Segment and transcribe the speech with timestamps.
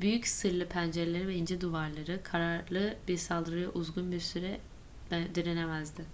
[0.00, 4.60] büyük sırlı pencereleri ve ince duvarları kararlı bir saldırıya uzun bir süre
[5.10, 6.04] direnemezdi